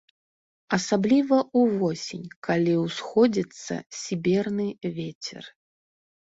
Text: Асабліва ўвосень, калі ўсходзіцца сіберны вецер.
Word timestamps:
Асабліва 0.77 1.37
ўвосень, 1.65 2.25
калі 2.49 2.73
ўсходзіцца 2.85 3.73
сіберны 4.01 4.67
вецер. 5.01 5.43